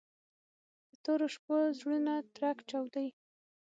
[0.89, 3.07] د تورو شپو زړونه ترک وچاودي